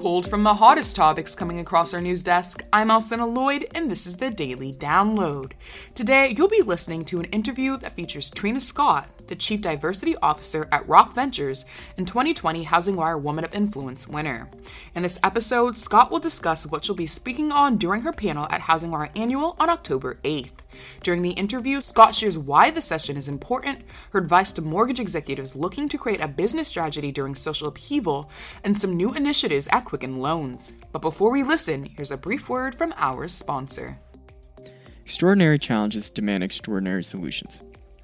[0.00, 4.06] Pulled from the hottest topics coming across our news desk, I'm Alcynna Lloyd, and this
[4.06, 5.50] is the Daily Download.
[5.92, 10.68] Today, you'll be listening to an interview that features Trina Scott, the Chief Diversity Officer
[10.72, 11.64] at Rock Ventures
[11.96, 14.48] and 2020 Housing HousingWire Woman of Influence winner.
[14.94, 18.62] In this episode, Scott will discuss what she'll be speaking on during her panel at
[18.62, 20.52] Housing HousingWire Annual on October 8th.
[21.02, 25.56] During the interview, Scott shares why the session is important, her advice to mortgage executives
[25.56, 28.30] looking to create a business strategy during social upheaval,
[28.64, 30.72] and some new initiatives at Quicken Loans.
[30.92, 33.98] But before we listen, here's a brief word from our sponsor.
[35.04, 37.62] Extraordinary challenges demand extraordinary solutions.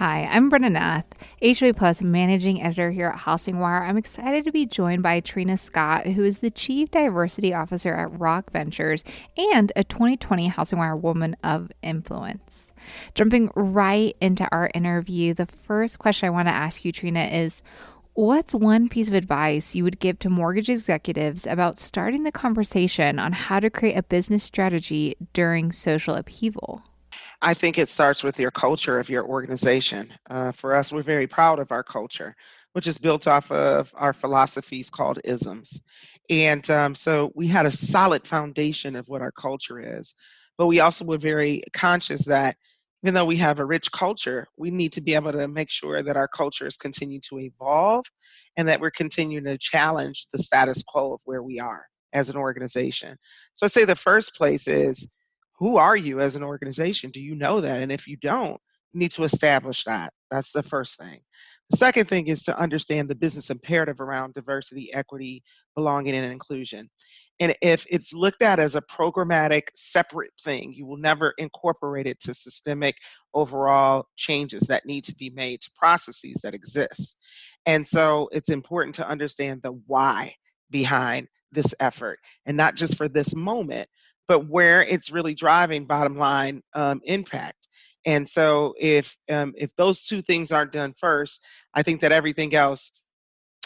[0.00, 1.04] Hi, I'm Brena Nath,
[1.42, 3.82] HW+ Managing Editor here at HousingWire.
[3.82, 8.18] I'm excited to be joined by Trina Scott, who is the Chief Diversity Officer at
[8.18, 9.04] Rock Ventures
[9.36, 12.72] and a 2020 HousingWire Woman of Influence.
[13.14, 17.60] Jumping right into our interview, the first question I want to ask you, Trina, is
[18.14, 23.18] What's one piece of advice you would give to mortgage executives about starting the conversation
[23.18, 26.84] on how to create a business strategy during social upheaval?
[27.42, 30.12] I think it starts with your culture of your organization.
[30.28, 32.34] Uh, for us, we're very proud of our culture,
[32.74, 35.80] which is built off of our philosophies called isms.
[36.28, 40.14] And um, so we had a solid foundation of what our culture is.
[40.58, 42.56] But we also were very conscious that
[43.02, 46.02] even though we have a rich culture, we need to be able to make sure
[46.02, 48.04] that our cultures continue to evolve
[48.58, 52.36] and that we're continuing to challenge the status quo of where we are as an
[52.36, 53.16] organization.
[53.54, 55.10] So I'd say the first place is
[55.60, 57.10] who are you as an organization?
[57.10, 57.80] Do you know that?
[57.80, 58.60] And if you don't,
[58.92, 60.12] you need to establish that.
[60.30, 61.20] That's the first thing.
[61.68, 65.44] The second thing is to understand the business imperative around diversity, equity,
[65.76, 66.88] belonging, and inclusion.
[67.38, 72.20] And if it's looked at as a programmatic, separate thing, you will never incorporate it
[72.20, 72.96] to systemic
[73.34, 77.18] overall changes that need to be made to processes that exist.
[77.66, 80.34] And so it's important to understand the why
[80.70, 83.88] behind this effort and not just for this moment,
[84.30, 87.66] but where it's really driving bottom line um, impact.
[88.06, 92.54] And so if um, if those two things aren't done first, I think that everything
[92.54, 92.92] else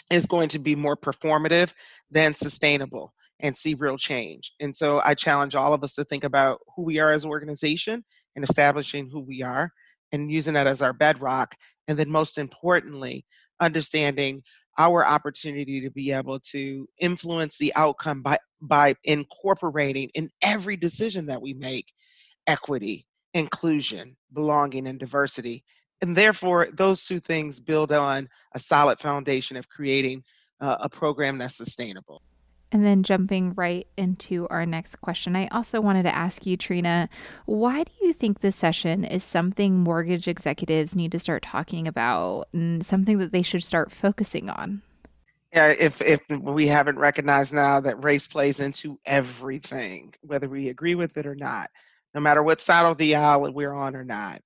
[0.09, 1.71] is going to be more performative
[2.09, 4.53] than sustainable and see real change.
[4.59, 7.29] And so I challenge all of us to think about who we are as an
[7.29, 8.03] organization
[8.35, 9.69] and establishing who we are
[10.13, 11.53] and using that as our bedrock.
[11.87, 13.23] And then most importantly,
[13.59, 14.41] understanding
[14.77, 21.25] our opportunity to be able to influence the outcome by by incorporating in every decision
[21.25, 21.93] that we make
[22.47, 25.63] equity inclusion belonging and diversity.
[26.01, 30.23] And therefore those two things build on a solid foundation of creating
[30.61, 32.21] uh, a program that's sustainable
[32.75, 37.07] and then jumping right into our next question, I also wanted to ask you, Trina,
[37.45, 42.49] why do you think this session is something mortgage executives need to start talking about
[42.51, 44.81] and something that they should start focusing on?
[45.53, 50.95] Yeah, if if we haven't recognized now that race plays into everything, whether we agree
[50.95, 51.69] with it or not,
[52.13, 54.41] no matter what side of the aisle we're on or not.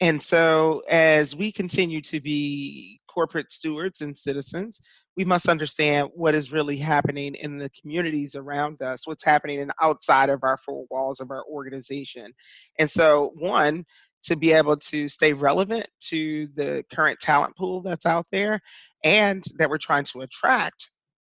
[0.00, 4.80] And so as we continue to be corporate stewards and citizens,
[5.16, 9.72] we must understand what is really happening in the communities around us, what's happening in
[9.82, 12.32] outside of our four walls of our organization.
[12.78, 13.84] And so, one,
[14.22, 18.60] to be able to stay relevant to the current talent pool that's out there
[19.02, 20.88] and that we're trying to attract.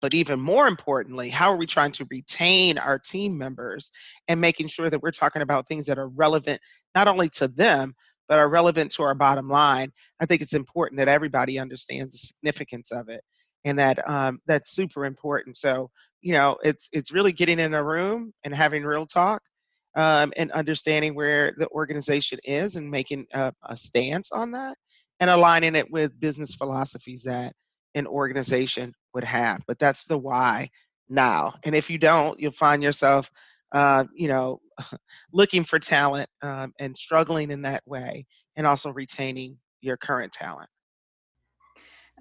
[0.01, 3.89] But even more importantly, how are we trying to retain our team members
[4.27, 6.61] and making sure that we're talking about things that are relevant
[6.93, 7.95] not only to them,
[8.31, 9.91] but are relevant to our bottom line?
[10.21, 13.21] I think it's important that everybody understands the significance of it
[13.65, 15.57] and that um, that's super important.
[15.57, 15.89] So
[16.21, 19.41] you know, it's it's really getting in a room and having real talk
[19.95, 24.77] um, and understanding where the organization is and making a, a stance on that
[25.19, 27.51] and aligning it with business philosophies that
[27.95, 29.59] an organization would have.
[29.67, 30.69] But that's the why
[31.09, 31.55] now.
[31.65, 33.29] And if you don't, you'll find yourself,
[33.73, 34.61] uh, you know,
[35.33, 38.25] looking for talent um, and struggling in that way,
[38.55, 40.69] and also retaining your current talent.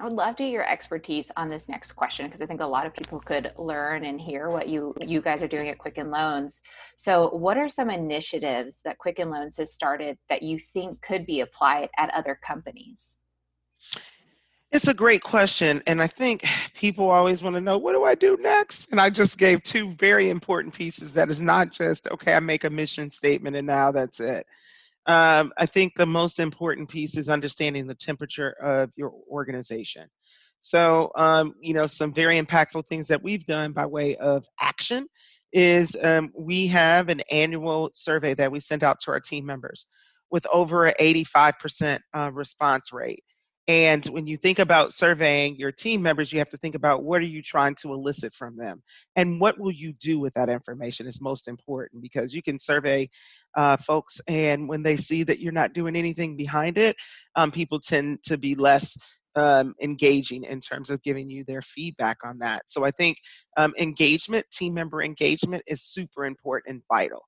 [0.00, 2.66] I would love to hear your expertise on this next question because I think a
[2.66, 6.10] lot of people could learn and hear what you you guys are doing at Quicken
[6.10, 6.62] Loans.
[6.96, 11.40] So, what are some initiatives that Quicken Loans has started that you think could be
[11.40, 13.18] applied at other companies?
[14.72, 15.82] It's a great question.
[15.88, 16.44] And I think
[16.74, 18.92] people always want to know, what do I do next?
[18.92, 22.62] And I just gave two very important pieces that is not just, okay, I make
[22.62, 24.46] a mission statement and now that's it.
[25.06, 30.08] Um, I think the most important piece is understanding the temperature of your organization.
[30.60, 35.06] So, um, you know, some very impactful things that we've done by way of action
[35.52, 39.86] is um, we have an annual survey that we send out to our team members
[40.30, 43.24] with over an 85% uh, response rate.
[43.70, 47.20] And when you think about surveying your team members, you have to think about what
[47.20, 48.82] are you trying to elicit from them?
[49.14, 53.08] And what will you do with that information is most important because you can survey
[53.56, 56.96] uh, folks and when they see that you're not doing anything behind it,
[57.36, 62.18] um, people tend to be less um, engaging in terms of giving you their feedback
[62.24, 62.62] on that.
[62.66, 63.18] So I think
[63.56, 67.22] um, engagement, team member engagement, is super important and vital,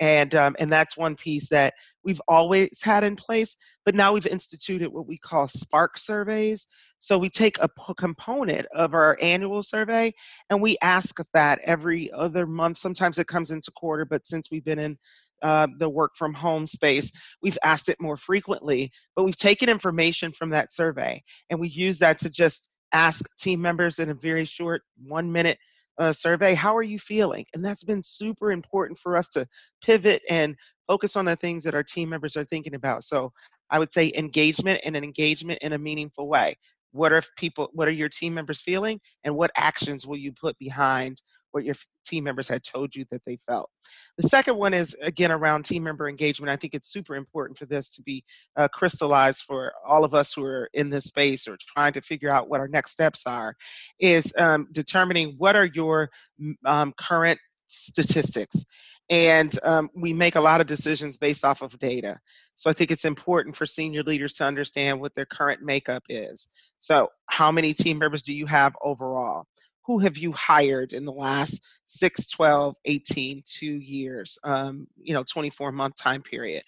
[0.00, 1.74] and um, and that's one piece that
[2.04, 3.56] we've always had in place.
[3.84, 6.68] But now we've instituted what we call Spark surveys.
[7.00, 10.12] So we take a p- component of our annual survey
[10.50, 12.78] and we ask that every other month.
[12.78, 14.98] Sometimes it comes into quarter, but since we've been in
[15.42, 17.12] uh, the work from home space.
[17.42, 21.98] We've asked it more frequently, but we've taken information from that survey and we use
[21.98, 25.58] that to just ask team members in a very short one minute
[25.98, 27.44] uh, survey, how are you feeling?
[27.54, 29.46] And that's been super important for us to
[29.84, 30.54] pivot and
[30.86, 33.04] focus on the things that our team members are thinking about.
[33.04, 33.32] So
[33.70, 36.56] I would say engagement and an engagement in a meaningful way.
[36.92, 39.00] What are people, what are your team members feeling?
[39.24, 41.20] And what actions will you put behind
[41.52, 41.74] what your
[42.04, 43.70] team members had told you that they felt.
[44.16, 46.50] The second one is again around team member engagement.
[46.50, 48.24] I think it's super important for this to be
[48.56, 52.30] uh, crystallized for all of us who are in this space or trying to figure
[52.30, 53.54] out what our next steps are.
[53.98, 56.10] Is um, determining what are your
[56.64, 58.64] um, current statistics
[59.10, 62.18] and um, we make a lot of decisions based off of data.
[62.56, 66.48] So I think it's important for senior leaders to understand what their current makeup is.
[66.78, 69.46] So, how many team members do you have overall?
[69.88, 75.24] Who have you hired in the last 6 12 18 2 years um, you know
[75.24, 76.62] 24 month time period?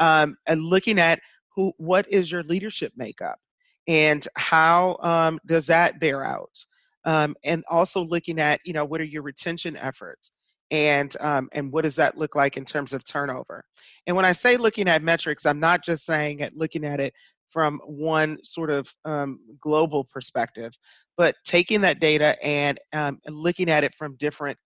[0.00, 1.20] Um, and looking at
[1.54, 3.38] who what is your leadership makeup?
[3.86, 6.58] And how um, does that bear out?
[7.04, 10.32] Um, and also looking at you know what are your retention efforts?
[10.72, 13.64] And um, and what does that look like in terms of turnover?
[14.08, 17.14] And when i say looking at metrics i'm not just saying at looking at it
[17.54, 20.72] from one sort of um, global perspective,
[21.16, 24.58] but taking that data and um, looking at it from different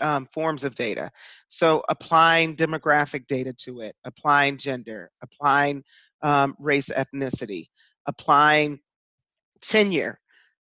[0.00, 1.10] um, forms of data.
[1.48, 5.82] So applying demographic data to it, applying gender, applying
[6.22, 7.66] um, race, ethnicity,
[8.06, 8.78] applying
[9.60, 10.20] tenure,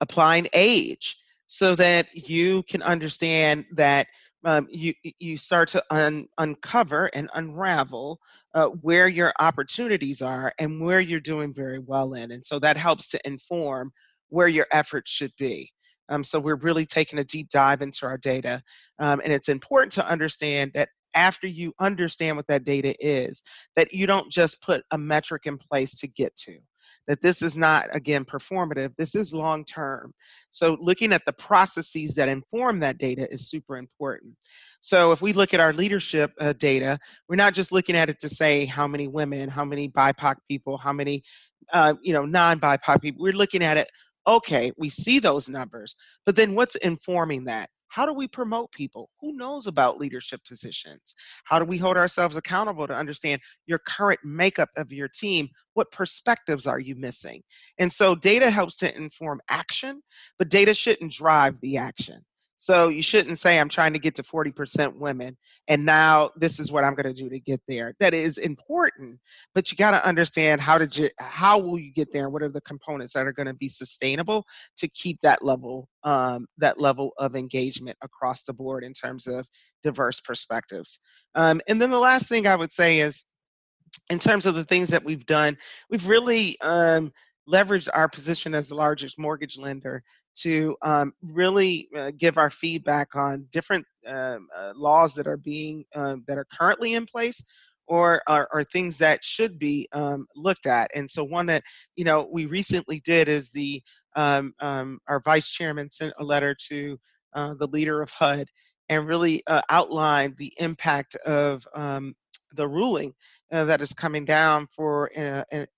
[0.02, 1.16] applying age,
[1.46, 4.08] so that you can understand that
[4.46, 8.20] um, you you start to un, uncover and unravel
[8.54, 12.78] uh, where your opportunities are and where you're doing very well in, and so that
[12.78, 13.92] helps to inform
[14.30, 15.72] where your efforts should be.
[16.10, 18.62] Um, so we're really taking a deep dive into our data,
[19.00, 23.42] um, and it's important to understand that after you understand what that data is,
[23.76, 26.60] that you don't just put a metric in place to get to
[27.08, 30.14] that this is not, again, performative, this is long term.
[30.52, 34.34] So, looking at the processes that inform that data is super important.
[34.82, 38.20] So, if we look at our leadership uh, data, we're not just looking at it
[38.20, 41.24] to say how many women, how many BIPOC people, how many,
[41.74, 43.24] uh, you know, non BIPOC people.
[43.24, 43.90] We're looking at it,
[44.28, 47.70] okay, we see those numbers, but then what's informing that?
[47.90, 49.10] How do we promote people?
[49.22, 51.16] Who knows about leadership positions?
[51.46, 55.48] How do we hold ourselves accountable to understand your current makeup of your team?
[55.74, 57.42] What perspectives are you missing?
[57.80, 60.02] And so data helps to inform action,
[60.38, 62.24] but data shouldn't drive the action.
[62.60, 65.38] So you shouldn't say, I'm trying to get to 40% women,
[65.68, 67.94] and now this is what I'm going to do to get there.
[68.00, 69.20] That is important,
[69.54, 72.50] but you got to understand how did you, how will you get there, what are
[72.50, 74.44] the components that are going to be sustainable
[74.78, 79.48] to keep that level, um, that level of engagement across the board in terms of
[79.84, 81.00] diverse perspectives.
[81.36, 83.24] Um, and then the last thing I would say is,
[84.10, 85.58] in terms of the things that we've done,
[85.92, 87.12] we've really um,
[87.48, 90.04] leveraged our position as the largest mortgage lender
[90.42, 95.84] to um, really uh, give our feedback on different um, uh, laws that are being
[95.96, 97.44] um, that are currently in place
[97.88, 100.92] or are, are things that should be um, looked at.
[100.94, 101.64] And so one that
[101.96, 103.82] you know we recently did is the
[104.16, 106.98] um, um, our vice chairman sent a letter to
[107.34, 108.48] uh, the leader of hud
[108.90, 111.66] and really uh, outlined the impact of
[112.54, 113.14] the ruling
[113.52, 115.12] uh, that is coming down for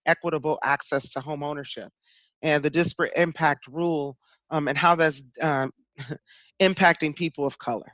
[0.06, 1.90] equitable access to home ownership.
[2.42, 4.18] And the disparate impact rule
[4.52, 5.72] um, and how that's um,
[6.60, 7.92] impacting people of color.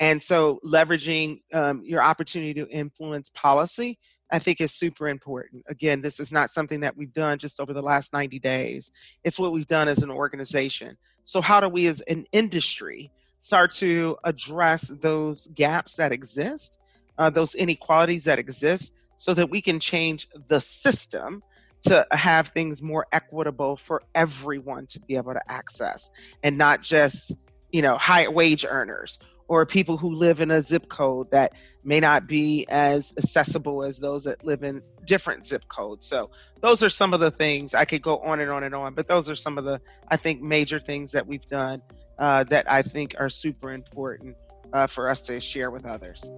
[0.00, 3.98] And so, leveraging um, your opportunity to influence policy,
[4.32, 5.62] I think, is super important.
[5.68, 8.90] Again, this is not something that we've done just over the last 90 days,
[9.22, 10.96] it's what we've done as an organization.
[11.22, 16.80] So, how do we as an industry start to address those gaps that exist,
[17.18, 21.42] uh, those inequalities that exist, so that we can change the system
[21.84, 26.10] to have things more equitable for everyone to be able to access
[26.42, 27.32] and not just
[27.72, 31.52] you know high wage earners or people who live in a zip code that
[31.84, 36.06] may not be as accessible as those that live in different zip codes.
[36.06, 38.94] So those are some of the things I could go on and on and on,
[38.94, 41.82] but those are some of the I think major things that we've done
[42.18, 44.36] uh, that I think are super important
[44.72, 46.28] uh, for us to share with others.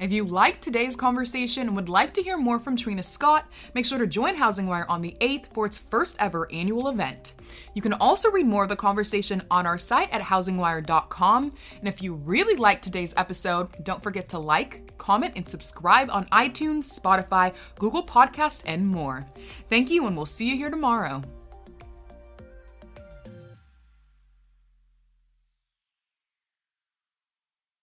[0.00, 3.84] If you liked today's conversation and would like to hear more from Trina Scott, make
[3.84, 7.32] sure to join HousingWire on the 8th for its first ever annual event.
[7.74, 11.52] You can also read more of the conversation on our site at housingwire.com.
[11.80, 16.26] And if you really liked today's episode, don't forget to like, comment, and subscribe on
[16.26, 19.26] iTunes, Spotify, Google Podcast, and more.
[19.68, 21.22] Thank you, and we'll see you here tomorrow.